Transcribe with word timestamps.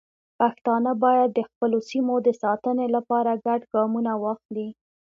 پښتانه 0.39 0.91
باید 1.03 1.29
د 1.33 1.39
خپلو 1.49 1.77
سیمو 1.89 2.15
د 2.23 2.29
ساتنې 2.43 2.87
لپاره 2.95 3.31
ګډ 3.45 3.61
ګامونه 3.73 4.11
واخلي. 4.23 4.67